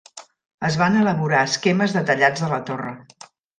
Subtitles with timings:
[0.69, 2.97] Es van elaborar esquemes detallats de la torre.